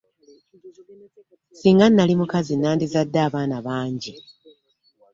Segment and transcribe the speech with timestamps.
[1.55, 4.13] Ssinga nali mukazi nandizadde abaana bangi.